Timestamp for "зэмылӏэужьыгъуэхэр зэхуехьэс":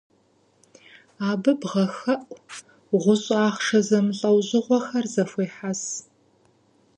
3.87-5.81